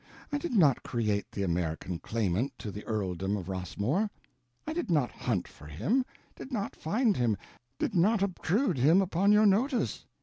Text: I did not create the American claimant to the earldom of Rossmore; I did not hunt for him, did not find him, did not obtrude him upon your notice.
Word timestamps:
I 0.31 0.39
did 0.39 0.55
not 0.55 0.81
create 0.81 1.31
the 1.31 1.43
American 1.43 1.99
claimant 1.99 2.57
to 2.57 2.71
the 2.71 2.83
earldom 2.85 3.37
of 3.37 3.47
Rossmore; 3.47 4.09
I 4.65 4.73
did 4.73 4.89
not 4.89 5.11
hunt 5.11 5.47
for 5.47 5.67
him, 5.67 6.03
did 6.35 6.51
not 6.51 6.75
find 6.75 7.15
him, 7.15 7.37
did 7.77 7.93
not 7.93 8.23
obtrude 8.23 8.79
him 8.79 8.99
upon 9.03 9.31
your 9.31 9.45
notice. 9.45 10.07